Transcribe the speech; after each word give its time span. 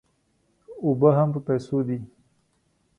اوبه 0.83 1.09
هم 1.17 1.29
په 1.33 1.39
پیسو 1.47 1.77
دي. 1.87 1.99